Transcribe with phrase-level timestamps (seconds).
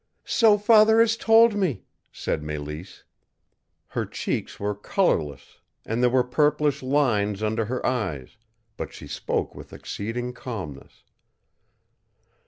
[0.25, 3.03] "So father has told me," said Mélisse.
[3.89, 8.35] Her cheeks were colorless, and there were purplish lines under her eyes,
[8.77, 11.03] but she spoke with exceeding calmness.